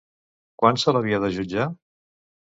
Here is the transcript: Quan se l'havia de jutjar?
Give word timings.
Quan 0.61 0.79
se 0.83 0.93
l'havia 0.95 1.19
de 1.25 1.29
jutjar? 1.35 1.67